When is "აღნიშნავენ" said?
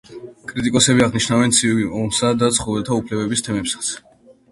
1.07-1.53